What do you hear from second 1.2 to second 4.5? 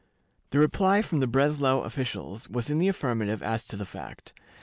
Breslau officials was in the affirmative as to the fact.